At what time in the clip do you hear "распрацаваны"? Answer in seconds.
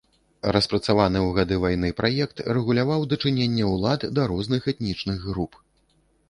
0.55-1.19